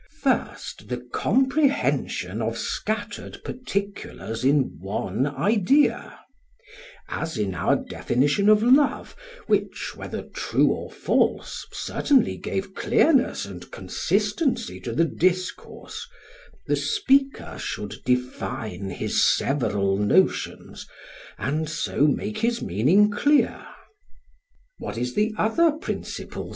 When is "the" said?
0.87-0.97, 14.91-15.05, 16.65-16.75, 25.13-25.31